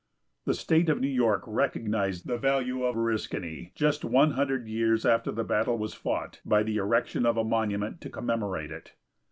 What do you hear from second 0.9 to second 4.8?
New York recognized the value of Oriscany just one hundred